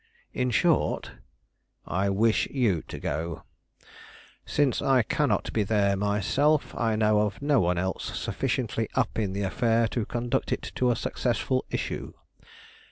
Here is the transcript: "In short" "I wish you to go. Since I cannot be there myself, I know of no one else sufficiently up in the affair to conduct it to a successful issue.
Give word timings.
"In 0.33 0.49
short" 0.49 1.11
"I 1.85 2.09
wish 2.09 2.47
you 2.47 2.81
to 2.87 2.97
go. 2.97 3.43
Since 4.47 4.81
I 4.81 5.03
cannot 5.03 5.53
be 5.53 5.61
there 5.61 5.95
myself, 5.95 6.73
I 6.73 6.95
know 6.95 7.19
of 7.21 7.39
no 7.39 7.59
one 7.61 7.77
else 7.77 8.17
sufficiently 8.19 8.89
up 8.95 9.19
in 9.19 9.33
the 9.33 9.43
affair 9.43 9.87
to 9.89 10.07
conduct 10.07 10.51
it 10.51 10.71
to 10.73 10.89
a 10.89 10.95
successful 10.95 11.65
issue. 11.69 12.13